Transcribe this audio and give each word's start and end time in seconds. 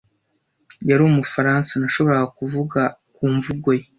Yari 0.89 1.01
Umufaransa. 1.09 1.71
Nashoboraga 1.81 2.27
kuvuga 2.37 2.81
ku 3.15 3.23
mvugo 3.35 3.69
ye. 3.77 3.83